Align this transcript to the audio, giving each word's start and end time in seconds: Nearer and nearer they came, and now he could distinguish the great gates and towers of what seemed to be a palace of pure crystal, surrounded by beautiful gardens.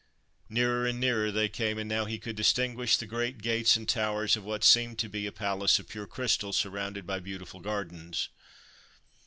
Nearer 0.49 0.87
and 0.87 0.99
nearer 0.99 1.29
they 1.31 1.47
came, 1.47 1.77
and 1.77 1.87
now 1.87 2.05
he 2.05 2.17
could 2.17 2.35
distinguish 2.35 2.97
the 2.97 3.05
great 3.05 3.37
gates 3.37 3.75
and 3.77 3.87
towers 3.87 4.35
of 4.35 4.43
what 4.43 4.63
seemed 4.63 4.97
to 4.97 5.07
be 5.09 5.27
a 5.27 5.31
palace 5.31 5.77
of 5.77 5.89
pure 5.89 6.07
crystal, 6.07 6.53
surrounded 6.53 7.05
by 7.05 7.19
beautiful 7.19 7.59
gardens. 7.59 8.29